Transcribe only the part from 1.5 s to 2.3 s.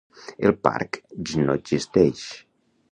existeix.